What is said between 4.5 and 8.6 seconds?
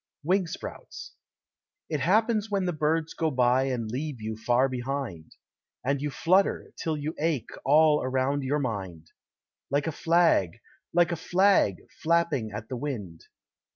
behind; And you flutter, till you ache All around your